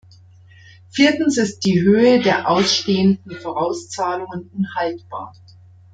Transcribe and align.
Viertens 0.89 1.37
ist 1.37 1.59
die 1.59 1.81
Höhe 1.83 2.19
der 2.23 2.49
ausstehenden 2.49 3.33
Vorauszahlungen 3.37 4.49
unhaltbar. 4.57 5.35